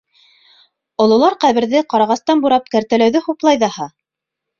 Ололар 1.03 1.35
ҡәберҙе 1.43 1.81
ҡарағастан 1.95 2.41
бурап 2.45 2.71
кәртәләү-ҙе 2.77 3.23
хуплай 3.27 3.61
ҙаһа. 3.67 3.87